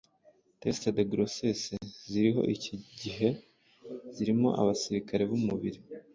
teste 0.61 0.87
de 0.95 1.03
grossesse 1.13 1.73
ziriho 2.09 2.41
iki 2.55 2.73
gihe 2.99 3.29
zirimo 4.15 4.49
abasirikare 4.61 5.23
b’umubiri 5.29 5.79